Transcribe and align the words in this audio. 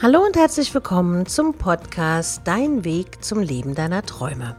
Hallo 0.00 0.24
und 0.24 0.36
herzlich 0.36 0.72
willkommen 0.72 1.26
zum 1.26 1.54
Podcast 1.54 2.42
Dein 2.44 2.84
Weg 2.84 3.24
zum 3.24 3.40
Leben 3.40 3.74
deiner 3.74 4.06
Träume. 4.06 4.54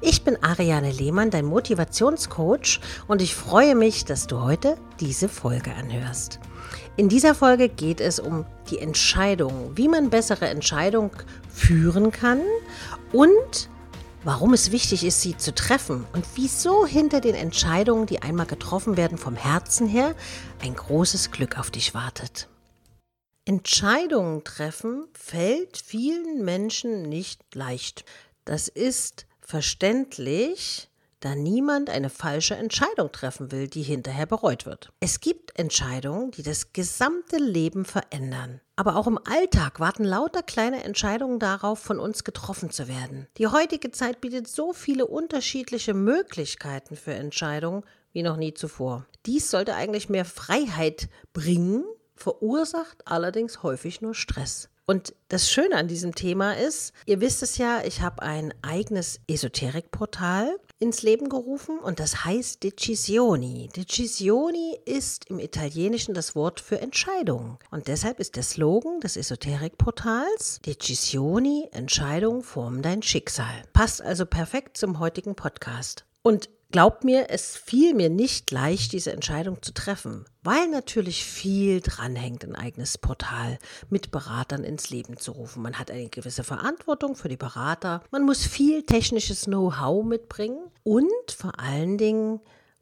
Ich 0.00 0.24
bin 0.24 0.42
Ariane 0.42 0.90
Lehmann, 0.90 1.28
dein 1.28 1.44
Motivationscoach 1.44 2.80
und 3.06 3.20
ich 3.20 3.34
freue 3.34 3.74
mich, 3.74 4.06
dass 4.06 4.28
du 4.28 4.40
heute 4.40 4.78
diese 4.98 5.28
Folge 5.28 5.74
anhörst. 5.74 6.40
In 6.96 7.10
dieser 7.10 7.34
Folge 7.34 7.68
geht 7.68 8.00
es 8.00 8.18
um 8.18 8.46
die 8.70 8.78
Entscheidung, 8.78 9.72
wie 9.74 9.88
man 9.88 10.08
bessere 10.08 10.48
Entscheidungen 10.48 11.10
führen 11.52 12.10
kann 12.10 12.40
und 13.12 13.68
warum 14.24 14.54
es 14.54 14.72
wichtig 14.72 15.04
ist, 15.04 15.20
sie 15.20 15.36
zu 15.36 15.54
treffen 15.54 16.06
und 16.14 16.24
wieso 16.34 16.86
hinter 16.86 17.20
den 17.20 17.34
Entscheidungen, 17.34 18.06
die 18.06 18.22
einmal 18.22 18.46
getroffen 18.46 18.96
werden 18.96 19.18
vom 19.18 19.36
Herzen 19.36 19.86
her, 19.86 20.14
ein 20.62 20.74
großes 20.74 21.30
Glück 21.30 21.58
auf 21.58 21.70
dich 21.70 21.92
wartet. 21.92 22.48
Entscheidungen 23.48 24.44
treffen 24.44 25.06
fällt 25.14 25.78
vielen 25.78 26.44
Menschen 26.44 27.00
nicht 27.04 27.54
leicht. 27.54 28.04
Das 28.44 28.68
ist 28.68 29.26
verständlich, 29.40 30.90
da 31.20 31.34
niemand 31.34 31.88
eine 31.88 32.10
falsche 32.10 32.56
Entscheidung 32.56 33.10
treffen 33.10 33.50
will, 33.50 33.66
die 33.66 33.80
hinterher 33.80 34.26
bereut 34.26 34.66
wird. 34.66 34.92
Es 35.00 35.20
gibt 35.20 35.58
Entscheidungen, 35.58 36.30
die 36.32 36.42
das 36.42 36.74
gesamte 36.74 37.38
Leben 37.38 37.86
verändern. 37.86 38.60
Aber 38.76 38.96
auch 38.96 39.06
im 39.06 39.18
Alltag 39.24 39.80
warten 39.80 40.04
lauter 40.04 40.42
kleine 40.42 40.84
Entscheidungen 40.84 41.38
darauf, 41.38 41.78
von 41.78 41.98
uns 41.98 42.24
getroffen 42.24 42.70
zu 42.70 42.86
werden. 42.86 43.28
Die 43.38 43.46
heutige 43.46 43.90
Zeit 43.92 44.20
bietet 44.20 44.46
so 44.46 44.74
viele 44.74 45.06
unterschiedliche 45.06 45.94
Möglichkeiten 45.94 46.96
für 46.96 47.14
Entscheidungen 47.14 47.82
wie 48.12 48.22
noch 48.22 48.36
nie 48.36 48.52
zuvor. 48.52 49.06
Dies 49.24 49.50
sollte 49.50 49.74
eigentlich 49.74 50.10
mehr 50.10 50.26
Freiheit 50.26 51.08
bringen 51.32 51.86
verursacht 52.18 53.06
allerdings 53.06 53.62
häufig 53.62 54.00
nur 54.00 54.14
Stress. 54.14 54.68
Und 54.86 55.14
das 55.28 55.50
Schöne 55.50 55.76
an 55.76 55.86
diesem 55.86 56.14
Thema 56.14 56.56
ist, 56.56 56.94
ihr 57.04 57.20
wisst 57.20 57.42
es 57.42 57.58
ja, 57.58 57.82
ich 57.84 58.00
habe 58.00 58.22
ein 58.22 58.54
eigenes 58.62 59.20
Esoterikportal 59.28 60.58
ins 60.78 61.02
Leben 61.02 61.28
gerufen 61.28 61.78
und 61.78 62.00
das 62.00 62.24
heißt 62.24 62.62
Decisioni. 62.62 63.68
Decisioni 63.76 64.78
ist 64.86 65.28
im 65.28 65.40
Italienischen 65.40 66.14
das 66.14 66.34
Wort 66.34 66.60
für 66.60 66.80
Entscheidung. 66.80 67.58
Und 67.70 67.88
deshalb 67.88 68.18
ist 68.18 68.36
der 68.36 68.42
Slogan 68.42 69.00
des 69.00 69.18
Esoterikportals 69.18 70.60
Decisioni, 70.64 71.68
Entscheidung 71.72 72.42
formen 72.42 72.80
dein 72.80 73.02
Schicksal. 73.02 73.62
Passt 73.74 74.00
also 74.00 74.24
perfekt 74.24 74.78
zum 74.78 75.00
heutigen 75.00 75.34
Podcast. 75.34 76.06
Und 76.22 76.48
Glaubt 76.70 77.02
mir, 77.02 77.30
es 77.30 77.56
fiel 77.56 77.94
mir 77.94 78.10
nicht 78.10 78.50
leicht, 78.50 78.92
diese 78.92 79.12
Entscheidung 79.12 79.62
zu 79.62 79.72
treffen, 79.72 80.26
weil 80.42 80.68
natürlich 80.68 81.24
viel 81.24 81.80
dranhängt, 81.80 82.44
ein 82.44 82.54
eigenes 82.54 82.98
Portal 82.98 83.58
mit 83.88 84.10
Beratern 84.10 84.64
ins 84.64 84.90
Leben 84.90 85.16
zu 85.16 85.32
rufen. 85.32 85.62
Man 85.62 85.78
hat 85.78 85.90
eine 85.90 86.10
gewisse 86.10 86.44
Verantwortung 86.44 87.16
für 87.16 87.30
die 87.30 87.38
Berater, 87.38 88.02
man 88.10 88.22
muss 88.22 88.44
viel 88.44 88.82
technisches 88.82 89.46
Know-how 89.46 90.04
mitbringen 90.04 90.70
und 90.82 91.30
vor 91.34 91.58
allen 91.58 91.96
Dingen 91.96 92.40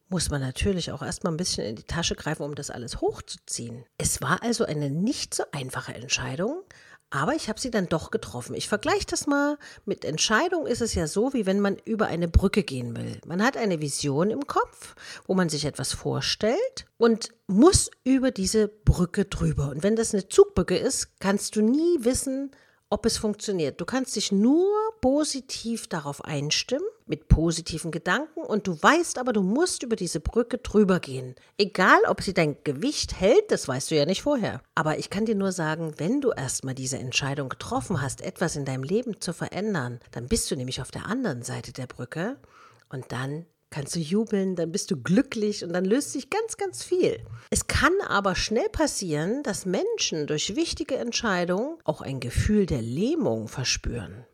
muss 0.08 0.30
man 0.30 0.40
natürlich 0.40 0.90
auch 0.90 1.02
erstmal 1.02 1.32
ein 1.32 1.36
bisschen 1.36 1.64
in 1.64 1.76
die 1.76 1.84
Tasche 1.84 2.16
greifen, 2.16 2.42
um 2.42 2.56
das 2.56 2.70
alles 2.70 3.00
hochzuziehen. 3.00 3.84
Es 3.98 4.20
war 4.20 4.42
also 4.42 4.64
eine 4.64 4.90
nicht 4.90 5.32
so 5.32 5.44
einfache 5.52 5.94
Entscheidung, 5.94 6.64
aber 7.10 7.34
ich 7.34 7.48
habe 7.48 7.60
sie 7.60 7.70
dann 7.70 7.88
doch 7.88 8.10
getroffen. 8.10 8.54
Ich 8.54 8.68
vergleiche 8.68 9.06
das 9.06 9.26
mal 9.26 9.58
mit 9.84 10.04
Entscheidung 10.04 10.66
ist 10.66 10.80
es 10.80 10.94
ja 10.94 11.06
so, 11.06 11.32
wie 11.32 11.46
wenn 11.46 11.60
man 11.60 11.76
über 11.84 12.06
eine 12.06 12.28
Brücke 12.28 12.62
gehen 12.62 12.96
will. 12.96 13.20
Man 13.26 13.42
hat 13.42 13.56
eine 13.56 13.80
Vision 13.80 14.30
im 14.30 14.46
Kopf, 14.46 14.96
wo 15.26 15.34
man 15.34 15.48
sich 15.48 15.64
etwas 15.64 15.92
vorstellt 15.92 16.86
und 16.98 17.32
muss 17.46 17.90
über 18.04 18.32
diese 18.32 18.68
Brücke 18.68 19.24
drüber. 19.24 19.70
Und 19.70 19.82
wenn 19.82 19.96
das 19.96 20.14
eine 20.14 20.28
Zugbrücke 20.28 20.76
ist, 20.76 21.20
kannst 21.20 21.54
du 21.56 21.62
nie 21.62 21.98
wissen, 22.00 22.50
ob 22.88 23.06
es 23.06 23.18
funktioniert. 23.18 23.80
Du 23.80 23.84
kannst 23.84 24.16
dich 24.16 24.32
nur 24.32 24.70
positiv 25.00 25.88
darauf 25.88 26.24
einstimmen, 26.24 26.86
mit 27.06 27.28
positiven 27.28 27.90
Gedanken 27.90 28.40
und 28.40 28.66
du 28.66 28.80
weißt 28.80 29.18
aber, 29.18 29.32
du 29.32 29.42
musst 29.42 29.82
über 29.82 29.96
diese 29.96 30.20
Brücke 30.20 30.58
drüber 30.58 31.00
gehen. 31.00 31.36
Egal, 31.58 31.98
ob 32.08 32.22
sie 32.22 32.34
dein 32.34 32.56
Gewicht 32.64 33.20
hält, 33.20 33.50
das 33.50 33.68
weißt 33.68 33.90
du 33.90 33.96
ja 33.96 34.06
nicht 34.06 34.22
vorher. 34.22 34.60
Aber 34.74 34.98
ich 34.98 35.10
kann 35.10 35.26
dir 35.26 35.36
nur 35.36 35.52
sagen, 35.52 35.94
wenn 35.98 36.20
du 36.20 36.32
erstmal 36.32 36.74
diese 36.74 36.98
Entscheidung 36.98 37.48
getroffen 37.48 38.02
hast, 38.02 38.22
etwas 38.22 38.56
in 38.56 38.64
deinem 38.64 38.82
Leben 38.82 39.20
zu 39.20 39.32
verändern, 39.32 40.00
dann 40.10 40.26
bist 40.26 40.50
du 40.50 40.56
nämlich 40.56 40.80
auf 40.80 40.90
der 40.90 41.06
anderen 41.06 41.42
Seite 41.42 41.72
der 41.72 41.86
Brücke 41.86 42.36
und 42.88 43.12
dann 43.12 43.46
kannst 43.76 43.94
du 43.94 44.00
jubeln, 44.00 44.56
dann 44.56 44.72
bist 44.72 44.90
du 44.90 44.96
glücklich 44.96 45.62
und 45.62 45.74
dann 45.74 45.84
löst 45.84 46.12
sich 46.12 46.30
ganz, 46.30 46.56
ganz 46.56 46.82
viel. 46.82 47.20
Es 47.50 47.66
kann 47.66 47.92
aber 48.08 48.34
schnell 48.34 48.70
passieren, 48.70 49.42
dass 49.42 49.66
Menschen 49.66 50.26
durch 50.26 50.56
wichtige 50.56 50.96
Entscheidungen 50.96 51.76
auch 51.84 52.00
ein 52.00 52.18
Gefühl 52.18 52.64
der 52.64 52.80
Lähmung 52.80 53.48
verspüren. 53.48 54.24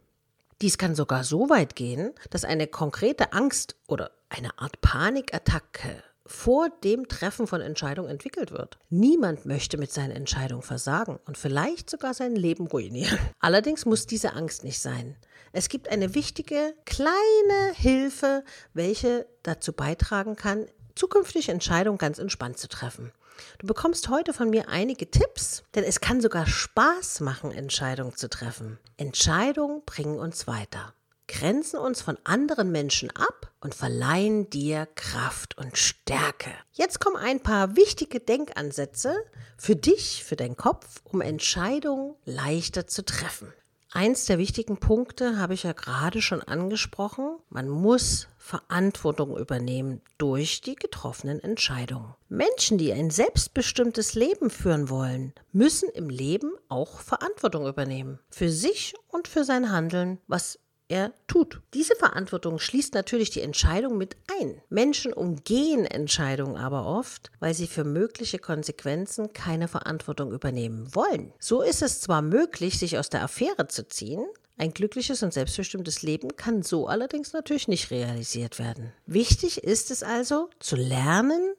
Dies 0.60 0.78
kann 0.78 0.94
sogar 0.94 1.24
so 1.24 1.50
weit 1.50 1.74
gehen, 1.74 2.12
dass 2.30 2.44
eine 2.44 2.68
konkrete 2.68 3.32
Angst 3.32 3.74
oder 3.88 4.12
eine 4.28 4.56
Art 4.60 4.80
Panikattacke 4.80 6.04
vor 6.26 6.68
dem 6.84 7.08
Treffen 7.08 7.46
von 7.46 7.60
Entscheidungen 7.60 8.10
entwickelt 8.10 8.52
wird. 8.52 8.78
Niemand 8.90 9.46
möchte 9.46 9.78
mit 9.78 9.92
seinen 9.92 10.12
Entscheidungen 10.12 10.62
versagen 10.62 11.18
und 11.26 11.36
vielleicht 11.36 11.90
sogar 11.90 12.14
sein 12.14 12.36
Leben 12.36 12.66
ruinieren. 12.66 13.18
Allerdings 13.40 13.86
muss 13.86 14.06
diese 14.06 14.34
Angst 14.34 14.64
nicht 14.64 14.80
sein. 14.80 15.16
Es 15.52 15.68
gibt 15.68 15.88
eine 15.90 16.14
wichtige 16.14 16.74
kleine 16.86 17.74
Hilfe, 17.74 18.44
welche 18.72 19.26
dazu 19.42 19.72
beitragen 19.72 20.36
kann, 20.36 20.66
zukünftige 20.94 21.52
Entscheidungen 21.52 21.98
ganz 21.98 22.18
entspannt 22.18 22.58
zu 22.58 22.68
treffen. 22.68 23.12
Du 23.58 23.66
bekommst 23.66 24.08
heute 24.08 24.32
von 24.32 24.50
mir 24.50 24.68
einige 24.68 25.10
Tipps, 25.10 25.62
denn 25.74 25.84
es 25.84 26.00
kann 26.00 26.20
sogar 26.20 26.46
Spaß 26.46 27.20
machen, 27.20 27.50
Entscheidungen 27.50 28.16
zu 28.16 28.28
treffen. 28.28 28.78
Entscheidungen 28.96 29.82
bringen 29.84 30.18
uns 30.18 30.46
weiter, 30.46 30.94
grenzen 31.28 31.78
uns 31.78 32.02
von 32.02 32.18
anderen 32.24 32.70
Menschen 32.72 33.10
ab 33.10 33.52
und 33.60 33.74
verleihen 33.74 34.50
dir 34.50 34.86
Kraft 34.94 35.56
und 35.56 35.78
Stärke. 35.78 36.50
Jetzt 36.72 37.00
kommen 37.00 37.16
ein 37.16 37.40
paar 37.40 37.76
wichtige 37.76 38.20
Denkansätze 38.20 39.14
für 39.56 39.76
dich, 39.76 40.24
für 40.24 40.36
deinen 40.36 40.56
Kopf, 40.56 41.00
um 41.04 41.20
Entscheidungen 41.20 42.16
leichter 42.24 42.86
zu 42.86 43.04
treffen. 43.04 43.52
Eins 43.94 44.24
der 44.24 44.38
wichtigen 44.38 44.78
Punkte 44.78 45.38
habe 45.38 45.52
ich 45.52 45.64
ja 45.64 45.74
gerade 45.74 46.22
schon 46.22 46.42
angesprochen. 46.42 47.36
Man 47.50 47.68
muss 47.68 48.26
Verantwortung 48.38 49.36
übernehmen 49.36 50.00
durch 50.16 50.62
die 50.62 50.76
getroffenen 50.76 51.40
Entscheidungen. 51.40 52.14
Menschen, 52.30 52.78
die 52.78 52.90
ein 52.94 53.10
selbstbestimmtes 53.10 54.14
Leben 54.14 54.48
führen 54.48 54.88
wollen, 54.88 55.34
müssen 55.52 55.90
im 55.90 56.08
Leben 56.08 56.52
auch 56.68 57.00
Verantwortung 57.00 57.66
übernehmen. 57.66 58.18
Für 58.30 58.48
sich 58.48 58.94
und 59.08 59.28
für 59.28 59.44
sein 59.44 59.70
Handeln, 59.70 60.18
was 60.26 60.58
er 60.92 61.12
tut. 61.26 61.60
Diese 61.72 61.96
Verantwortung 61.96 62.58
schließt 62.58 62.94
natürlich 62.94 63.30
die 63.30 63.40
Entscheidung 63.40 63.96
mit 63.96 64.16
ein. 64.40 64.60
Menschen 64.68 65.12
umgehen 65.12 65.86
Entscheidungen 65.86 66.56
aber 66.56 66.86
oft, 66.86 67.30
weil 67.40 67.54
sie 67.54 67.66
für 67.66 67.84
mögliche 67.84 68.38
Konsequenzen 68.38 69.32
keine 69.32 69.68
Verantwortung 69.68 70.32
übernehmen 70.32 70.94
wollen. 70.94 71.32
So 71.38 71.62
ist 71.62 71.82
es 71.82 72.00
zwar 72.00 72.20
möglich, 72.20 72.78
sich 72.78 72.98
aus 72.98 73.08
der 73.08 73.22
Affäre 73.22 73.68
zu 73.68 73.88
ziehen, 73.88 74.24
ein 74.58 74.74
glückliches 74.74 75.22
und 75.22 75.32
selbstbestimmtes 75.32 76.02
Leben 76.02 76.36
kann 76.36 76.62
so 76.62 76.86
allerdings 76.86 77.32
natürlich 77.32 77.68
nicht 77.68 77.90
realisiert 77.90 78.58
werden. 78.58 78.92
Wichtig 79.06 79.64
ist 79.64 79.90
es 79.90 80.02
also, 80.02 80.50
zu 80.60 80.76
lernen, 80.76 81.54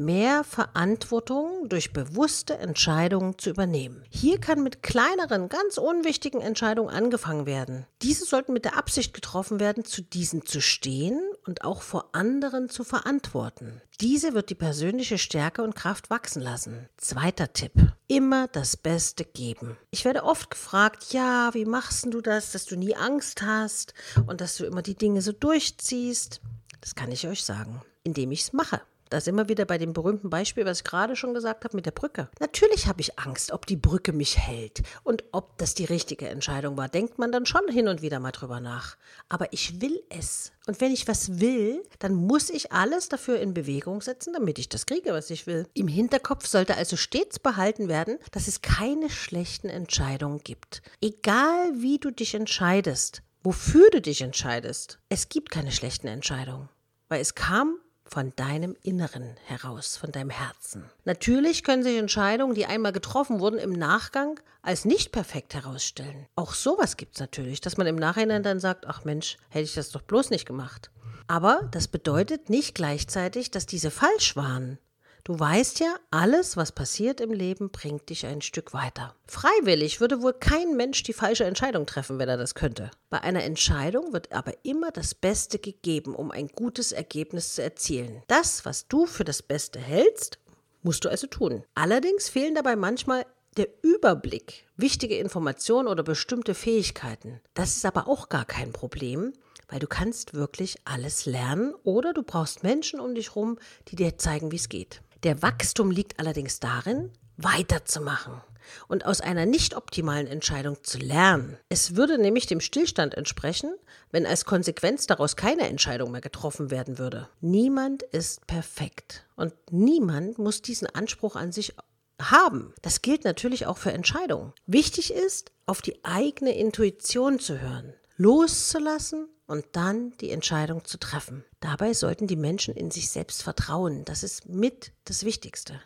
mehr 0.00 0.42
Verantwortung 0.42 1.68
durch 1.68 1.92
bewusste 1.92 2.58
Entscheidungen 2.58 3.38
zu 3.38 3.50
übernehmen. 3.50 4.02
Hier 4.08 4.40
kann 4.40 4.62
mit 4.62 4.82
kleineren, 4.82 5.48
ganz 5.48 5.78
unwichtigen 5.78 6.40
Entscheidungen 6.40 6.88
angefangen 6.88 7.46
werden. 7.46 7.86
Diese 8.02 8.24
sollten 8.24 8.52
mit 8.52 8.64
der 8.64 8.76
Absicht 8.76 9.14
getroffen 9.14 9.60
werden, 9.60 9.84
zu 9.84 10.02
diesen 10.02 10.44
zu 10.46 10.60
stehen 10.60 11.20
und 11.46 11.64
auch 11.64 11.82
vor 11.82 12.08
anderen 12.12 12.68
zu 12.68 12.82
verantworten. 12.82 13.82
Diese 14.00 14.32
wird 14.32 14.48
die 14.48 14.54
persönliche 14.54 15.18
Stärke 15.18 15.62
und 15.62 15.74
Kraft 15.74 16.08
wachsen 16.08 16.40
lassen. 16.40 16.88
Zweiter 16.96 17.52
Tipp. 17.52 17.72
Immer 18.08 18.48
das 18.48 18.78
Beste 18.78 19.26
geben. 19.26 19.76
Ich 19.90 20.06
werde 20.06 20.24
oft 20.24 20.50
gefragt, 20.50 21.12
ja, 21.12 21.50
wie 21.52 21.66
machst 21.66 22.06
du 22.06 22.22
das, 22.22 22.52
dass 22.52 22.64
du 22.64 22.76
nie 22.76 22.96
Angst 22.96 23.42
hast 23.42 23.92
und 24.26 24.40
dass 24.40 24.56
du 24.56 24.64
immer 24.64 24.80
die 24.80 24.94
Dinge 24.96 25.20
so 25.20 25.32
durchziehst? 25.32 26.40
Das 26.80 26.94
kann 26.94 27.12
ich 27.12 27.28
euch 27.28 27.44
sagen, 27.44 27.82
indem 28.02 28.32
ich 28.32 28.40
es 28.40 28.52
mache. 28.54 28.80
Da 29.10 29.20
sind 29.20 29.34
wir 29.34 29.48
wieder 29.48 29.64
bei 29.64 29.76
dem 29.76 29.92
berühmten 29.92 30.30
Beispiel, 30.30 30.64
was 30.64 30.78
ich 30.78 30.84
gerade 30.84 31.16
schon 31.16 31.34
gesagt 31.34 31.64
habe 31.64 31.74
mit 31.74 31.84
der 31.84 31.90
Brücke. 31.90 32.28
Natürlich 32.38 32.86
habe 32.86 33.00
ich 33.00 33.18
Angst, 33.18 33.50
ob 33.50 33.66
die 33.66 33.76
Brücke 33.76 34.12
mich 34.12 34.38
hält 34.38 34.82
und 35.02 35.24
ob 35.32 35.58
das 35.58 35.74
die 35.74 35.84
richtige 35.84 36.28
Entscheidung 36.28 36.76
war. 36.76 36.88
Denkt 36.88 37.18
man 37.18 37.32
dann 37.32 37.44
schon 37.44 37.66
hin 37.68 37.88
und 37.88 38.02
wieder 38.02 38.20
mal 38.20 38.30
drüber 38.30 38.60
nach. 38.60 38.96
Aber 39.28 39.52
ich 39.52 39.80
will 39.80 40.00
es. 40.10 40.52
Und 40.68 40.80
wenn 40.80 40.92
ich 40.92 41.08
was 41.08 41.40
will, 41.40 41.82
dann 41.98 42.14
muss 42.14 42.50
ich 42.50 42.70
alles 42.70 43.08
dafür 43.08 43.40
in 43.40 43.52
Bewegung 43.52 44.00
setzen, 44.00 44.32
damit 44.32 44.60
ich 44.60 44.68
das 44.68 44.86
kriege, 44.86 45.12
was 45.12 45.28
ich 45.30 45.48
will. 45.48 45.66
Im 45.74 45.88
Hinterkopf 45.88 46.46
sollte 46.46 46.76
also 46.76 46.96
stets 46.96 47.40
behalten 47.40 47.88
werden, 47.88 48.16
dass 48.30 48.46
es 48.46 48.62
keine 48.62 49.10
schlechten 49.10 49.68
Entscheidungen 49.68 50.38
gibt. 50.44 50.82
Egal 51.00 51.72
wie 51.74 51.98
du 51.98 52.12
dich 52.12 52.36
entscheidest, 52.36 53.22
wofür 53.42 53.90
du 53.90 54.00
dich 54.00 54.20
entscheidest, 54.20 55.00
es 55.08 55.28
gibt 55.28 55.50
keine 55.50 55.72
schlechten 55.72 56.06
Entscheidungen. 56.06 56.68
Weil 57.08 57.20
es 57.20 57.34
kam 57.34 57.80
von 58.10 58.32
deinem 58.34 58.76
Inneren 58.82 59.36
heraus, 59.46 59.96
von 59.96 60.10
deinem 60.10 60.30
Herzen. 60.30 60.84
Natürlich 61.04 61.62
können 61.62 61.84
sich 61.84 61.96
Entscheidungen, 61.96 62.54
die 62.54 62.66
einmal 62.66 62.92
getroffen 62.92 63.38
wurden, 63.38 63.58
im 63.58 63.72
Nachgang 63.72 64.40
als 64.62 64.84
nicht 64.84 65.12
perfekt 65.12 65.54
herausstellen. 65.54 66.26
Auch 66.34 66.54
sowas 66.54 66.96
gibt 66.96 67.14
es 67.14 67.20
natürlich, 67.20 67.60
dass 67.60 67.76
man 67.76 67.86
im 67.86 67.96
Nachhinein 67.96 68.42
dann 68.42 68.58
sagt, 68.58 68.86
ach 68.86 69.04
Mensch, 69.04 69.38
hätte 69.48 69.64
ich 69.64 69.74
das 69.74 69.90
doch 69.90 70.02
bloß 70.02 70.30
nicht 70.30 70.44
gemacht. 70.44 70.90
Aber 71.28 71.68
das 71.70 71.86
bedeutet 71.86 72.50
nicht 72.50 72.74
gleichzeitig, 72.74 73.52
dass 73.52 73.64
diese 73.64 73.92
falsch 73.92 74.34
waren. 74.34 74.78
Du 75.24 75.38
weißt 75.38 75.80
ja, 75.80 75.96
alles, 76.10 76.56
was 76.56 76.72
passiert 76.72 77.20
im 77.20 77.32
Leben, 77.32 77.70
bringt 77.70 78.08
dich 78.08 78.26
ein 78.26 78.40
Stück 78.40 78.72
weiter. 78.72 79.14
Freiwillig 79.26 80.00
würde 80.00 80.22
wohl 80.22 80.32
kein 80.32 80.76
Mensch 80.76 81.02
die 81.02 81.12
falsche 81.12 81.44
Entscheidung 81.44 81.86
treffen, 81.86 82.18
wenn 82.18 82.28
er 82.28 82.36
das 82.36 82.54
könnte. 82.54 82.90
Bei 83.10 83.20
einer 83.20 83.44
Entscheidung 83.44 84.12
wird 84.12 84.32
aber 84.32 84.54
immer 84.62 84.90
das 84.90 85.14
Beste 85.14 85.58
gegeben, 85.58 86.14
um 86.14 86.30
ein 86.30 86.48
gutes 86.48 86.92
Ergebnis 86.92 87.54
zu 87.54 87.62
erzielen. 87.62 88.22
Das, 88.28 88.64
was 88.64 88.88
du 88.88 89.06
für 89.06 89.24
das 89.24 89.42
Beste 89.42 89.78
hältst, 89.78 90.38
musst 90.82 91.04
du 91.04 91.08
also 91.08 91.26
tun. 91.26 91.64
Allerdings 91.74 92.28
fehlen 92.28 92.54
dabei 92.54 92.76
manchmal 92.76 93.26
der 93.56 93.68
Überblick, 93.82 94.64
wichtige 94.76 95.18
Informationen 95.18 95.88
oder 95.88 96.02
bestimmte 96.02 96.54
Fähigkeiten. 96.54 97.40
Das 97.54 97.76
ist 97.76 97.84
aber 97.84 98.08
auch 98.08 98.28
gar 98.28 98.44
kein 98.44 98.72
Problem, 98.72 99.32
weil 99.68 99.80
du 99.80 99.86
kannst 99.86 100.34
wirklich 100.34 100.76
alles 100.84 101.26
lernen 101.26 101.74
oder 101.84 102.12
du 102.12 102.22
brauchst 102.22 102.62
Menschen 102.62 103.00
um 103.00 103.14
dich 103.14 103.30
herum, 103.30 103.58
die 103.88 103.96
dir 103.96 104.18
zeigen, 104.18 104.52
wie 104.52 104.56
es 104.56 104.68
geht. 104.68 105.02
Der 105.22 105.42
Wachstum 105.42 105.90
liegt 105.90 106.18
allerdings 106.18 106.60
darin, 106.60 107.10
weiterzumachen 107.36 108.40
und 108.88 109.04
aus 109.04 109.20
einer 109.20 109.46
nicht 109.46 109.76
optimalen 109.76 110.26
Entscheidung 110.26 110.82
zu 110.82 110.98
lernen. 110.98 111.58
Es 111.68 111.96
würde 111.96 112.18
nämlich 112.18 112.46
dem 112.46 112.60
Stillstand 112.60 113.14
entsprechen, 113.14 113.74
wenn 114.10 114.26
als 114.26 114.44
Konsequenz 114.44 115.06
daraus 115.06 115.36
keine 115.36 115.68
Entscheidung 115.68 116.10
mehr 116.10 116.20
getroffen 116.20 116.70
werden 116.70 116.98
würde. 116.98 117.28
Niemand 117.40 118.02
ist 118.02 118.46
perfekt 118.46 119.26
und 119.36 119.52
niemand 119.70 120.38
muss 120.38 120.62
diesen 120.62 120.88
Anspruch 120.88 121.36
an 121.36 121.52
sich 121.52 121.74
haben. 122.20 122.74
Das 122.82 123.02
gilt 123.02 123.24
natürlich 123.24 123.66
auch 123.66 123.78
für 123.78 123.92
Entscheidungen. 123.92 124.52
Wichtig 124.66 125.12
ist, 125.12 125.52
auf 125.66 125.82
die 125.82 126.04
eigene 126.04 126.56
Intuition 126.56 127.38
zu 127.38 127.60
hören, 127.60 127.94
loszulassen 128.20 129.28
und 129.46 129.64
dann 129.72 130.12
die 130.20 130.30
Entscheidung 130.30 130.84
zu 130.84 130.98
treffen. 130.98 131.42
Dabei 131.60 131.94
sollten 131.94 132.26
die 132.26 132.36
Menschen 132.36 132.74
in 132.74 132.90
sich 132.90 133.08
selbst 133.08 133.42
vertrauen. 133.42 134.04
Das 134.04 134.22
ist 134.22 134.46
mit 134.46 134.92
das 135.06 135.24
Wichtigste. 135.24 135.80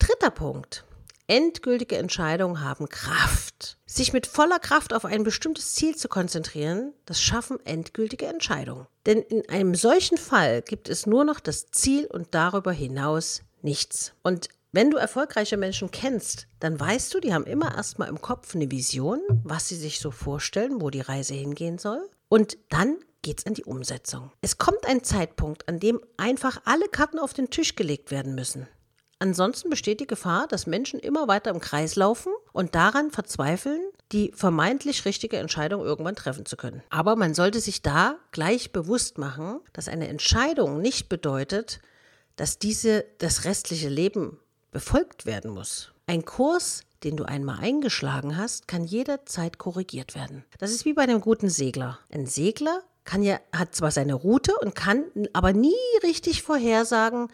Dritter 0.00 0.32
Punkt. 0.32 0.84
Endgültige 1.28 1.96
Entscheidungen 1.96 2.64
haben 2.64 2.88
Kraft. 2.88 3.78
Sich 3.86 4.12
mit 4.12 4.26
voller 4.26 4.58
Kraft 4.58 4.92
auf 4.92 5.04
ein 5.04 5.22
bestimmtes 5.22 5.74
Ziel 5.74 5.94
zu 5.94 6.08
konzentrieren, 6.08 6.94
das 7.06 7.22
schaffen 7.22 7.64
endgültige 7.64 8.26
Entscheidungen. 8.26 8.88
Denn 9.06 9.22
in 9.22 9.48
einem 9.48 9.76
solchen 9.76 10.18
Fall 10.18 10.62
gibt 10.62 10.88
es 10.88 11.06
nur 11.06 11.24
noch 11.24 11.38
das 11.38 11.70
Ziel 11.70 12.06
und 12.06 12.34
darüber 12.34 12.72
hinaus 12.72 13.42
nichts. 13.62 14.14
Und 14.24 14.48
wenn 14.70 14.90
du 14.90 14.98
erfolgreiche 14.98 15.56
Menschen 15.56 15.90
kennst, 15.90 16.46
dann 16.60 16.78
weißt 16.78 17.14
du, 17.14 17.20
die 17.20 17.32
haben 17.32 17.46
immer 17.46 17.74
erstmal 17.74 18.08
im 18.08 18.20
Kopf 18.20 18.54
eine 18.54 18.70
Vision, 18.70 19.20
was 19.42 19.68
sie 19.68 19.76
sich 19.76 19.98
so 19.98 20.10
vorstellen, 20.10 20.82
wo 20.82 20.90
die 20.90 21.00
Reise 21.00 21.34
hingehen 21.34 21.78
soll. 21.78 22.08
Und 22.28 22.58
dann 22.68 22.98
geht's 23.22 23.46
an 23.46 23.54
die 23.54 23.64
Umsetzung. 23.64 24.30
Es 24.42 24.58
kommt 24.58 24.86
ein 24.86 25.02
Zeitpunkt, 25.02 25.68
an 25.68 25.80
dem 25.80 26.00
einfach 26.18 26.60
alle 26.66 26.86
Karten 26.88 27.18
auf 27.18 27.32
den 27.32 27.48
Tisch 27.48 27.76
gelegt 27.76 28.10
werden 28.10 28.34
müssen. 28.34 28.68
Ansonsten 29.20 29.70
besteht 29.70 30.00
die 30.00 30.06
Gefahr, 30.06 30.46
dass 30.46 30.66
Menschen 30.66 31.00
immer 31.00 31.26
weiter 31.26 31.50
im 31.50 31.60
Kreis 31.60 31.96
laufen 31.96 32.32
und 32.52 32.74
daran 32.74 33.10
verzweifeln, 33.10 33.80
die 34.12 34.32
vermeintlich 34.34 35.04
richtige 35.06 35.38
Entscheidung 35.38 35.82
irgendwann 35.82 36.14
treffen 36.14 36.46
zu 36.46 36.56
können. 36.56 36.82
Aber 36.90 37.16
man 37.16 37.34
sollte 37.34 37.60
sich 37.60 37.82
da 37.82 38.16
gleich 38.30 38.70
bewusst 38.70 39.18
machen, 39.18 39.60
dass 39.72 39.88
eine 39.88 40.08
Entscheidung 40.08 40.80
nicht 40.80 41.08
bedeutet, 41.08 41.80
dass 42.36 42.58
diese 42.58 43.04
das 43.18 43.44
restliche 43.44 43.88
Leben 43.88 44.38
befolgt 44.70 45.26
werden 45.26 45.50
muss. 45.50 45.92
Ein 46.06 46.24
Kurs, 46.24 46.82
den 47.04 47.16
du 47.16 47.24
einmal 47.24 47.58
eingeschlagen 47.60 48.36
hast, 48.36 48.68
kann 48.68 48.84
jederzeit 48.84 49.58
korrigiert 49.58 50.14
werden. 50.14 50.44
Das 50.58 50.70
ist 50.70 50.84
wie 50.84 50.94
bei 50.94 51.02
einem 51.02 51.20
guten 51.20 51.48
Segler. 51.48 51.98
Ein 52.10 52.26
Segler 52.26 52.82
kann 53.04 53.22
ja, 53.22 53.40
hat 53.52 53.74
zwar 53.74 53.90
seine 53.90 54.14
Route 54.14 54.54
und 54.60 54.74
kann 54.74 55.04
aber 55.32 55.52
nie 55.52 55.74
richtig 56.02 56.42
vorhersagen, 56.42 57.28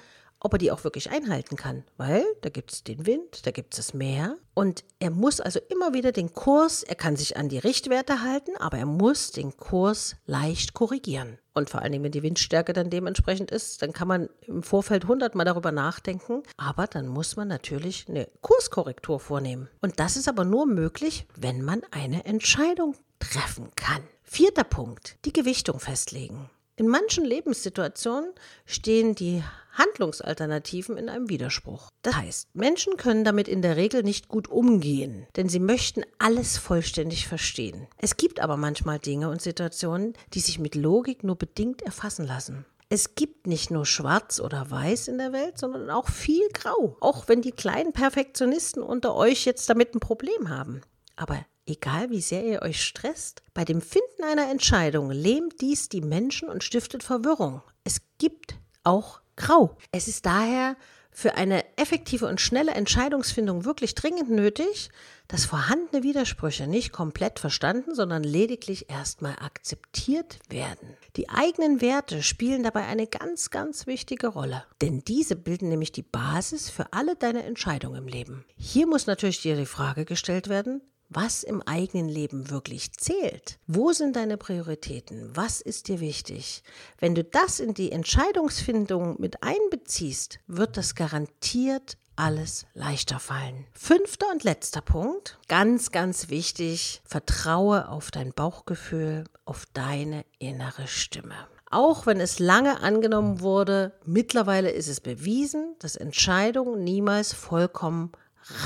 ob 0.45 0.53
er 0.53 0.59
die 0.59 0.71
auch 0.71 0.85
wirklich 0.85 1.11
einhalten 1.11 1.57
kann, 1.57 1.85
weil 1.97 2.23
da 2.43 2.51
gibt 2.51 2.71
es 2.71 2.85
den 2.85 3.07
Wind, 3.07 3.47
da 3.47 3.51
gibt 3.51 3.73
es 3.73 3.79
das 3.79 3.95
Meer 3.95 4.37
und 4.53 4.85
er 5.01 5.11
muss 5.11 5.41
also 5.41 5.59
immer 5.71 5.95
wieder 5.95 6.13
den 6.13 6.35
Kurs, 6.35 6.83
er 6.83 6.97
kann 6.97 7.17
sich 7.17 7.39
an 7.39 7.49
die 7.49 7.59
Richtwerte 7.59 8.21
halten, 8.21 8.53
aber 8.59 8.77
er 8.77 8.87
muss 8.87 9.33
den 9.33 9.57
Kurs 9.57 10.17
leicht 10.27 10.75
korrigieren. 10.75 11.39
Und 11.55 11.71
vor 11.71 11.81
allen 11.81 11.93
Dingen, 11.93 12.05
wenn 12.05 12.13
die 12.13 12.23
Windstärke 12.23 12.75
dann 12.75 12.91
dementsprechend 12.91 13.51
ist, 13.51 13.81
dann 13.81 13.95
kann 13.95 14.07
man 14.07 14.29
im 14.43 14.63
Vorfeld 14.63 15.07
hundertmal 15.07 15.47
darüber 15.47 15.73
nachdenken, 15.73 16.43
aber 16.59 16.87
dann 16.89 17.09
muss 17.09 17.37
man 17.37 17.49
natürlich 17.49 18.07
eine 18.09 18.29
Kurskorrektur 18.43 19.21
vornehmen. 19.21 19.71
Und 19.81 19.99
das 19.99 20.17
ist 20.17 20.29
aber 20.29 20.45
nur 20.45 20.67
möglich, 20.67 21.27
wenn 21.37 21.63
man 21.63 21.81
eine 21.91 22.27
Entscheidung 22.27 22.97
treffen 23.19 23.71
kann. 23.77 24.03
Vierter 24.23 24.65
Punkt, 24.65 25.17
die 25.25 25.33
Gewichtung 25.33 25.81
festlegen. 25.81 26.51
In 26.77 26.89
manchen 26.89 27.25
Lebenssituationen 27.25 28.33
stehen 28.67 29.15
die 29.15 29.45
Handlungsalternativen 29.75 30.97
in 30.97 31.09
einem 31.09 31.29
Widerspruch. 31.29 31.89
Das 32.03 32.17
heißt, 32.17 32.49
Menschen 32.55 32.97
können 32.97 33.25
damit 33.25 33.49
in 33.49 33.63
der 33.63 33.77
Regel 33.77 34.03
nicht 34.03 34.29
gut 34.29 34.49
umgehen, 34.49 35.27
denn 35.37 35.49
sie 35.49 35.61
möchten 35.61 36.03
alles 36.19 36.59
vollständig 36.59 37.29
verstehen. 37.29 37.87
Es 37.99 38.17
gibt 38.17 38.41
aber 38.41 38.57
manchmal 38.57 38.99
Dinge 38.99 39.29
und 39.29 39.43
Situationen, 39.43 40.15
die 40.33 40.41
sich 40.41 40.59
mit 40.59 40.75
Logik 40.75 41.25
nur 41.25 41.37
bedingt 41.37 41.83
erfassen 41.83 42.27
lassen. 42.27 42.65
Es 42.89 43.15
gibt 43.15 43.47
nicht 43.47 43.71
nur 43.71 43.87
schwarz 43.87 44.41
oder 44.41 44.71
weiß 44.71 45.09
in 45.09 45.19
der 45.19 45.33
Welt, 45.33 45.59
sondern 45.59 45.91
auch 45.91 46.09
viel 46.09 46.49
grau. 46.53 46.97
Auch 47.01 47.29
wenn 47.29 47.43
die 47.43 47.53
kleinen 47.53 47.93
Perfektionisten 47.93 48.83
unter 48.83 49.15
euch 49.15 49.45
jetzt 49.47 49.69
damit 49.69 49.95
ein 49.95 50.01
Problem 50.01 50.49
haben. 50.49 50.83
Aber 51.17 51.45
Egal 51.67 52.11
wie 52.11 52.21
sehr 52.21 52.45
ihr 52.45 52.61
euch 52.61 52.85
stresst, 52.85 53.43
bei 53.55 53.65
dem 53.65 53.81
Finden 53.81 54.23
einer 54.23 54.51
Entscheidung 54.51 55.11
lähmt 55.11 55.63
dies 55.63 55.89
die 55.89 56.03
Menschen 56.03 56.51
und 56.51 56.63
stiftet 56.63 57.03
Verwirrung. 57.03 57.63
Es 57.85 58.03
gibt 58.19 58.57
auch 58.83 59.21
Grau. 59.37 59.77
Es 59.93 60.09
ist 60.09 60.27
daher 60.27 60.77
für 61.15 61.37
eine 61.37 61.65
effektive 61.77 62.27
und 62.27 62.41
schnelle 62.41 62.73
Entscheidungsfindung 62.73 63.65
wirklich 63.65 63.95
dringend 63.95 64.31
nötig, 64.31 64.91
dass 65.29 65.45
vorhandene 65.45 66.03
Widersprüche 66.03 66.67
nicht 66.67 66.93
komplett 66.93 67.39
verstanden, 67.39 67.95
sondern 67.95 68.25
lediglich 68.25 68.91
erstmal 68.91 69.37
akzeptiert 69.41 70.41
werden. 70.49 70.97
Die 71.17 71.29
eigenen 71.29 71.81
Werte 71.81 72.23
spielen 72.23 72.65
dabei 72.65 72.85
eine 72.87 73.07
ganz, 73.07 73.51
ganz 73.51 73.87
wichtige 73.87 74.27
Rolle, 74.27 74.65
denn 74.83 75.05
diese 75.05 75.37
bilden 75.37 75.69
nämlich 75.69 75.93
die 75.93 76.03
Basis 76.03 76.69
für 76.69 76.93
alle 76.93 77.15
deine 77.15 77.45
Entscheidungen 77.45 78.03
im 78.03 78.09
Leben. 78.09 78.45
Hier 78.57 78.89
muss 78.89 79.07
natürlich 79.07 79.41
dir 79.41 79.57
die 79.57 79.67
Frage 79.67 80.05
gestellt 80.05 80.49
werden, 80.49 80.83
was 81.09 81.43
im 81.43 81.63
eigenen 81.63 82.09
Leben 82.09 82.51
wirklich 82.51 82.93
zählt. 82.93 83.59
Wo 83.67 83.93
sind 83.93 84.17
deine 84.17 84.37
Prioritäten? 84.37 85.31
Was 85.35 85.61
ist 85.61 85.89
dir 85.89 86.01
wichtig? 86.01 86.63
Wenn 86.99 87.15
du 87.15 87.25
das 87.25 87.61
in 87.61 87.75
die 87.75 87.93
Entscheidungsfindung 87.93 89.21
mit 89.21 89.43
einbeziehst, 89.43 90.39
wird 90.47 90.77
das 90.77 90.95
garantiert 90.95 91.97
alles 92.17 92.67
leichter 92.75 93.19
fallen. 93.19 93.67
Fünfter 93.73 94.27
und 94.31 94.45
letzter 94.45 94.81
Punkt, 94.81 95.39
ganz, 95.49 95.91
ganz 95.91 96.29
wichtig, 96.29 97.03
vertraue 97.05 97.89
auf 97.89 98.11
dein 98.11 98.33
Bauchgefühl, 98.33 99.25
auf 99.45 99.67
deine 99.73 100.25
innere 100.39 100.87
Stimme. 100.87 101.35
Auch 101.71 102.07
wenn 102.07 102.21
es 102.21 102.39
lange 102.39 102.81
angenommen 102.83 103.41
wurde, 103.41 103.99
mittlerweile 104.05 104.71
ist 104.71 104.87
es 104.87 105.01
bewiesen, 105.01 105.75
dass 105.81 105.97
Entscheidungen 105.97 106.85
niemals 106.85 107.33
vollkommen 107.33 108.13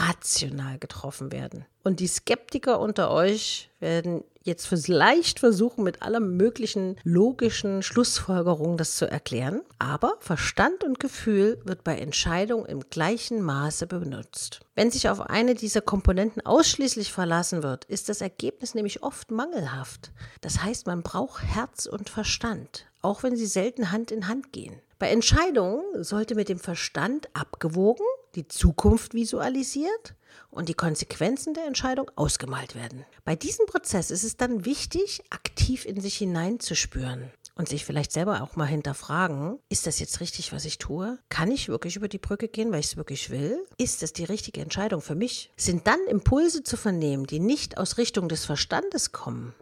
rational 0.06 0.78
getroffen 0.78 1.32
werden. 1.32 1.64
Und 1.84 2.00
die 2.00 2.06
Skeptiker 2.06 2.80
unter 2.80 3.10
euch 3.10 3.70
werden 3.80 4.24
jetzt 4.42 4.66
vielleicht 4.66 5.38
versuchen, 5.38 5.84
mit 5.84 6.02
aller 6.02 6.20
möglichen 6.20 6.96
logischen 7.04 7.82
Schlussfolgerungen 7.82 8.76
das 8.76 8.96
zu 8.96 9.08
erklären. 9.08 9.60
Aber 9.78 10.16
Verstand 10.20 10.82
und 10.84 10.98
Gefühl 10.98 11.60
wird 11.64 11.84
bei 11.84 11.96
Entscheidungen 11.98 12.66
im 12.66 12.80
gleichen 12.90 13.42
Maße 13.42 13.86
benutzt. 13.86 14.60
Wenn 14.74 14.90
sich 14.90 15.08
auf 15.08 15.20
eine 15.20 15.54
dieser 15.54 15.82
Komponenten 15.82 16.44
ausschließlich 16.44 17.12
verlassen 17.12 17.62
wird, 17.62 17.84
ist 17.84 18.08
das 18.08 18.20
Ergebnis 18.20 18.74
nämlich 18.74 19.02
oft 19.02 19.30
mangelhaft. 19.30 20.12
Das 20.40 20.62
heißt, 20.62 20.86
man 20.86 21.02
braucht 21.02 21.42
Herz 21.42 21.86
und 21.86 22.10
Verstand, 22.10 22.86
auch 23.02 23.22
wenn 23.22 23.36
sie 23.36 23.46
selten 23.46 23.92
Hand 23.92 24.10
in 24.10 24.28
Hand 24.28 24.52
gehen. 24.52 24.80
Bei 24.98 25.10
Entscheidungen 25.10 26.02
sollte 26.02 26.34
mit 26.34 26.48
dem 26.48 26.58
Verstand 26.58 27.28
abgewogen, 27.32 28.04
die 28.34 28.48
Zukunft 28.48 29.14
visualisiert 29.14 30.14
und 30.50 30.68
die 30.68 30.74
Konsequenzen 30.74 31.54
der 31.54 31.66
Entscheidung 31.66 32.10
ausgemalt 32.16 32.74
werden. 32.74 33.04
Bei 33.24 33.36
diesem 33.36 33.66
Prozess 33.66 34.10
ist 34.10 34.24
es 34.24 34.36
dann 34.36 34.64
wichtig, 34.64 35.22
aktiv 35.30 35.84
in 35.84 36.00
sich 36.00 36.16
hineinzuspüren 36.16 37.30
und 37.58 37.68
sich 37.68 37.84
vielleicht 37.84 38.12
selber 38.12 38.42
auch 38.42 38.56
mal 38.56 38.66
hinterfragen, 38.66 39.58
ist 39.68 39.86
das 39.86 39.98
jetzt 39.98 40.20
richtig, 40.20 40.52
was 40.52 40.64
ich 40.64 40.78
tue? 40.78 41.18
Kann 41.28 41.50
ich 41.50 41.68
wirklich 41.68 41.96
über 41.96 42.08
die 42.08 42.18
Brücke 42.18 42.48
gehen, 42.48 42.70
weil 42.70 42.80
ich 42.80 42.86
es 42.86 42.96
wirklich 42.96 43.30
will? 43.30 43.66
Ist 43.76 44.02
das 44.02 44.12
die 44.12 44.24
richtige 44.24 44.60
Entscheidung 44.60 45.02
für 45.02 45.16
mich? 45.16 45.50
Sind 45.56 45.86
dann 45.86 45.98
Impulse 46.08 46.62
zu 46.62 46.76
vernehmen, 46.76 47.26
die 47.26 47.40
nicht 47.40 47.76
aus 47.76 47.98
Richtung 47.98 48.28
des 48.28 48.44
Verstandes 48.44 49.12
kommen? 49.12 49.54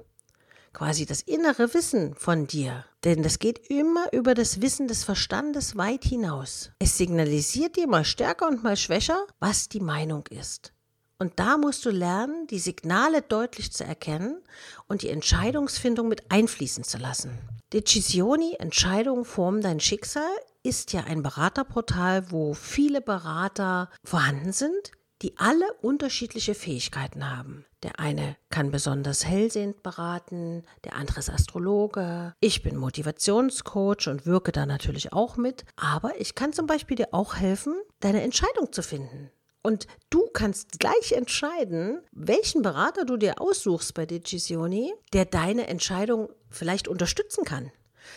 Quasi 0.76 1.06
das 1.06 1.22
innere 1.22 1.72
Wissen 1.72 2.14
von 2.16 2.46
dir. 2.46 2.84
Denn 3.02 3.22
das 3.22 3.38
geht 3.38 3.70
immer 3.70 4.12
über 4.12 4.34
das 4.34 4.60
Wissen 4.60 4.88
des 4.88 5.04
Verstandes 5.04 5.76
weit 5.78 6.04
hinaus. 6.04 6.70
Es 6.78 6.98
signalisiert 6.98 7.76
dir 7.76 7.88
mal 7.88 8.04
stärker 8.04 8.46
und 8.46 8.62
mal 8.62 8.76
schwächer, 8.76 9.26
was 9.40 9.70
die 9.70 9.80
Meinung 9.80 10.26
ist. 10.26 10.74
Und 11.18 11.40
da 11.40 11.56
musst 11.56 11.86
du 11.86 11.90
lernen, 11.90 12.46
die 12.48 12.58
Signale 12.58 13.22
deutlich 13.22 13.72
zu 13.72 13.84
erkennen 13.84 14.42
und 14.86 15.00
die 15.00 15.08
Entscheidungsfindung 15.08 16.08
mit 16.08 16.30
einfließen 16.30 16.84
zu 16.84 16.98
lassen. 16.98 17.38
Decisioni, 17.72 18.56
Entscheidungen 18.58 19.24
formen 19.24 19.62
dein 19.62 19.80
Schicksal, 19.80 20.28
ist 20.62 20.92
ja 20.92 21.04
ein 21.04 21.22
Beraterportal, 21.22 22.30
wo 22.30 22.52
viele 22.52 23.00
Berater 23.00 23.88
vorhanden 24.04 24.52
sind, 24.52 24.92
die 25.22 25.36
alle 25.38 25.72
unterschiedliche 25.80 26.54
Fähigkeiten 26.54 27.28
haben. 27.30 27.64
Der 27.82 27.98
eine 28.00 28.36
kann 28.50 28.70
besonders 28.70 29.24
hellsehend 29.24 29.82
beraten, 29.82 30.64
der 30.84 30.94
andere 30.94 31.20
ist 31.20 31.30
Astrologe. 31.30 32.34
Ich 32.40 32.62
bin 32.62 32.76
Motivationscoach 32.76 34.08
und 34.08 34.26
wirke 34.26 34.52
da 34.52 34.66
natürlich 34.66 35.12
auch 35.12 35.36
mit. 35.36 35.64
Aber 35.76 36.20
ich 36.20 36.34
kann 36.34 36.52
zum 36.52 36.66
Beispiel 36.66 36.96
dir 36.96 37.08
auch 37.12 37.36
helfen, 37.36 37.74
deine 38.00 38.22
Entscheidung 38.22 38.72
zu 38.72 38.82
finden. 38.82 39.30
Und 39.62 39.88
du 40.10 40.28
kannst 40.32 40.78
gleich 40.78 41.12
entscheiden, 41.12 42.00
welchen 42.12 42.62
Berater 42.62 43.04
du 43.04 43.16
dir 43.16 43.40
aussuchst 43.40 43.94
bei 43.94 44.06
Decisioni, 44.06 44.94
der 45.12 45.24
deine 45.24 45.66
Entscheidung 45.66 46.28
vielleicht 46.50 46.86
unterstützen 46.86 47.44
kann. 47.44 47.72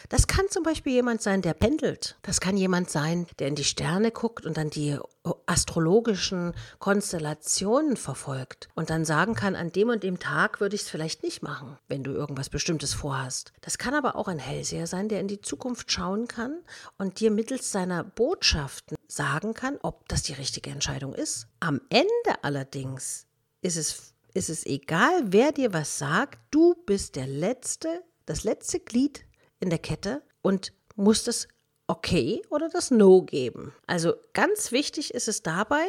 Das 0.10 0.28
kann 0.28 0.46
zum 0.50 0.64
Beispiel 0.64 0.94
jemand 0.94 1.22
sein, 1.22 1.42
der 1.42 1.54
pendelt. 1.54 2.18
Das 2.22 2.40
kann 2.40 2.58
jemand 2.58 2.90
sein, 2.90 3.28
der 3.40 3.48
in 3.48 3.56
die 3.56 3.64
Sterne 3.64 4.12
guckt 4.12 4.46
und 4.46 4.58
dann 4.58 4.70
die 4.70 4.98
astrologischen 5.46 6.54
Konstellationen 6.80 7.98
verfolgt 7.98 8.70
und 8.76 8.90
dann 8.90 9.06
sagen 9.06 9.36
kann, 9.36 9.56
an 9.56 9.72
dem 9.72 9.90
und 9.90 10.04
dem 10.04 10.20
Tag 10.20 10.62
würde 10.62 10.76
ich 10.76 10.84
es 10.84 10.90
vielleicht 10.90 11.24
nicht 11.24 11.44
machen, 11.44 11.78
wenn 11.88 12.04
du 12.04 12.12
irgendwas 12.12 12.50
Bestimmtes 12.50 12.94
vorhast. 12.94 13.52
Das 13.62 13.78
kann 13.78 13.94
aber 13.94 14.16
auch 14.16 14.28
ein 14.28 14.40
Hellseher 14.40 14.88
sein, 14.88 15.10
der 15.10 15.20
in 15.20 15.28
die 15.28 15.42
Zukunft 15.42 15.92
schauen 15.92 16.28
kann 16.28 16.60
und 16.98 17.20
dir 17.20 17.32
mittels 17.32 17.72
seiner 17.72 18.04
Botschaften 18.04 18.98
sagen 19.08 19.54
kann, 19.54 19.78
ob 19.82 20.08
das 20.08 20.24
die 20.24 20.34
richtige 20.34 20.70
Entscheidung 20.70 21.14
ist. 21.14 21.48
Am 21.60 21.82
Ende 21.90 22.44
allerdings 22.44 23.26
ist 23.62 23.78
es, 23.78 24.14
ist 24.34 24.50
es 24.50 24.66
egal, 24.66 25.24
wer 25.26 25.52
dir 25.52 25.74
was 25.74 25.98
sagt, 25.98 26.40
du 26.52 26.76
bist 26.86 27.16
der 27.16 27.28
letzte, 27.28 28.04
das 28.26 28.44
letzte 28.44 28.80
Glied 28.80 29.26
in 29.60 29.70
der 29.70 29.80
Kette 29.80 30.22
und 30.42 30.74
muss 30.96 31.24
das 31.24 31.48
Okay 31.88 32.42
oder 32.50 32.70
das 32.70 32.92
No 32.92 33.24
geben. 33.24 33.74
Also 33.88 34.14
ganz 34.34 34.72
wichtig 34.72 35.14
ist 35.14 35.28
es 35.28 35.42
dabei, 35.42 35.84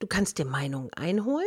du 0.00 0.06
kannst 0.06 0.38
dir 0.38 0.44
Meinungen 0.44 0.92
einholen, 0.94 1.46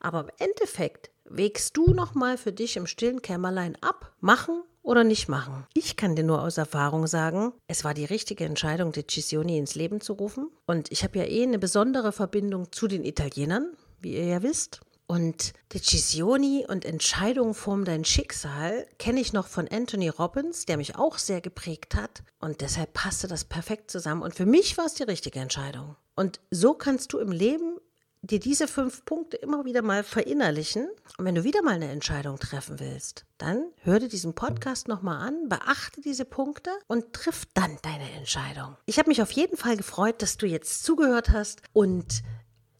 aber 0.00 0.20
im 0.20 0.30
Endeffekt 0.38 1.10
wägst 1.24 1.76
du 1.76 1.92
nochmal 1.92 2.36
für 2.36 2.52
dich 2.52 2.76
im 2.76 2.86
stillen 2.86 3.22
Kämmerlein 3.22 3.76
ab, 3.80 4.12
machen 4.20 4.62
oder 4.82 5.04
nicht 5.04 5.28
machen. 5.28 5.66
Ich 5.72 5.96
kann 5.96 6.14
dir 6.14 6.24
nur 6.24 6.42
aus 6.42 6.58
Erfahrung 6.58 7.06
sagen, 7.06 7.52
es 7.66 7.84
war 7.84 7.94
die 7.94 8.04
richtige 8.04 8.44
Entscheidung, 8.44 8.92
Decisioni 8.92 9.58
ins 9.58 9.74
Leben 9.74 10.00
zu 10.00 10.12
rufen. 10.12 10.50
Und 10.66 10.92
ich 10.92 11.02
habe 11.02 11.18
ja 11.18 11.24
eh 11.24 11.42
eine 11.42 11.58
besondere 11.58 12.12
Verbindung 12.12 12.70
zu 12.70 12.86
den 12.86 13.04
Italienern, 13.04 13.72
wie 14.00 14.14
ihr 14.14 14.26
ja 14.26 14.42
wisst. 14.42 14.82
Und 15.14 15.52
Decisioni 15.72 16.66
und 16.68 16.84
Entscheidungen 16.84 17.54
formen 17.54 17.84
dein 17.84 18.04
Schicksal 18.04 18.84
kenne 18.98 19.20
ich 19.20 19.32
noch 19.32 19.46
von 19.46 19.68
Anthony 19.68 20.08
Robbins, 20.08 20.66
der 20.66 20.76
mich 20.76 20.96
auch 20.96 21.18
sehr 21.18 21.40
geprägt 21.40 21.94
hat. 21.94 22.24
Und 22.40 22.62
deshalb 22.62 22.94
passte 22.94 23.28
das 23.28 23.44
perfekt 23.44 23.92
zusammen. 23.92 24.22
Und 24.22 24.34
für 24.34 24.44
mich 24.44 24.76
war 24.76 24.86
es 24.86 24.94
die 24.94 25.04
richtige 25.04 25.38
Entscheidung. 25.38 25.94
Und 26.16 26.40
so 26.50 26.74
kannst 26.74 27.12
du 27.12 27.20
im 27.20 27.30
Leben 27.30 27.76
dir 28.22 28.40
diese 28.40 28.66
fünf 28.66 29.04
Punkte 29.04 29.36
immer 29.36 29.64
wieder 29.64 29.82
mal 29.82 30.02
verinnerlichen. 30.02 30.88
Und 31.16 31.24
wenn 31.24 31.36
du 31.36 31.44
wieder 31.44 31.62
mal 31.62 31.74
eine 31.74 31.92
Entscheidung 31.92 32.40
treffen 32.40 32.80
willst, 32.80 33.24
dann 33.38 33.66
hör 33.82 34.00
dir 34.00 34.08
diesen 34.08 34.34
Podcast 34.34 34.88
nochmal 34.88 35.28
an, 35.28 35.48
beachte 35.48 36.00
diese 36.00 36.24
Punkte 36.24 36.70
und 36.88 37.12
triff 37.12 37.44
dann 37.54 37.78
deine 37.82 38.10
Entscheidung. 38.16 38.76
Ich 38.86 38.98
habe 38.98 39.10
mich 39.10 39.22
auf 39.22 39.30
jeden 39.30 39.56
Fall 39.56 39.76
gefreut, 39.76 40.22
dass 40.22 40.38
du 40.38 40.46
jetzt 40.46 40.82
zugehört 40.82 41.30
hast 41.30 41.62
und 41.72 42.24